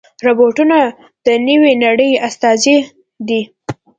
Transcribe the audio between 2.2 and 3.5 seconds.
استازي دي.